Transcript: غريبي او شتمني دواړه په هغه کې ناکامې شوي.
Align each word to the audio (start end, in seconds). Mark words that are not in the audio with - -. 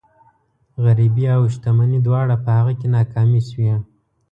غريبي 0.83 1.25
او 1.35 1.41
شتمني 1.53 1.99
دواړه 2.07 2.35
په 2.43 2.49
هغه 2.57 2.73
کې 2.79 2.87
ناکامې 2.95 3.41
شوي. 3.49 3.73